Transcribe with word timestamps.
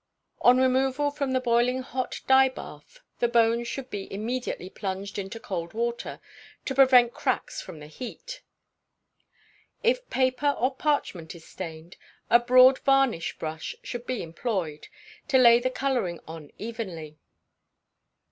On 0.41 0.57
removal 0.57 1.11
from 1.11 1.31
the 1.33 1.39
boiling 1.39 1.83
hot 1.83 2.21
dye 2.25 2.49
bath, 2.49 3.01
the 3.19 3.27
bone 3.27 3.63
should 3.63 3.91
be 3.91 4.11
immediately 4.11 4.67
plunged 4.67 5.19
into 5.19 5.39
cold 5.39 5.75
water, 5.75 6.19
to 6.65 6.73
prevent 6.73 7.13
cracks 7.13 7.61
from 7.61 7.77
the 7.77 7.85
heat. 7.85 8.41
If 9.83 10.09
paper 10.09 10.55
or 10.57 10.73
parchment 10.73 11.35
is 11.35 11.45
stained, 11.45 11.97
a 12.31 12.39
broad 12.39 12.79
varnish 12.79 13.37
brush 13.37 13.75
should 13.83 14.07
be 14.07 14.23
employed, 14.23 14.87
to 15.27 15.37
lay 15.37 15.59
the 15.59 15.69
colouring 15.69 16.19
on 16.27 16.49
evenly. 16.57 17.19